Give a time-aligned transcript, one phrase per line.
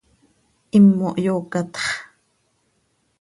[0.71, 1.75] Himo hyoocatx.